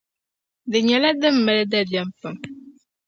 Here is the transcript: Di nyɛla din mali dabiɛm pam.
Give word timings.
Di 0.71 0.79
nyɛla 0.87 1.09
din 1.21 1.37
mali 1.45 1.63
dabiɛm 1.71 2.09
pam. 2.19 2.37